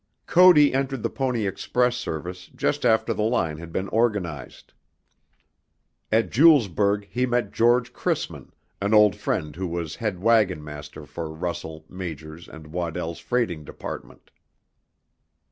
Cody 0.25 0.73
entered 0.73 1.03
the 1.03 1.11
Pony 1.11 1.45
Express 1.45 1.95
service 1.95 2.49
just 2.55 2.87
after 2.87 3.13
the 3.13 3.21
line 3.21 3.59
had 3.59 3.71
been 3.71 3.87
organized. 3.89 4.73
At 6.11 6.31
Julesburg 6.31 7.05
he 7.11 7.27
met 7.27 7.51
George 7.53 7.93
Chrisman, 7.93 8.49
an 8.81 8.95
old 8.95 9.15
friend 9.15 9.55
who 9.55 9.67
was 9.67 9.97
head 9.97 10.19
wagon 10.19 10.63
master 10.63 11.05
for 11.05 11.29
Russell, 11.31 11.85
Majors, 11.87 12.47
and 12.49 12.73
Waddell's 12.73 13.19
freighting 13.19 13.63
department. 13.63 14.31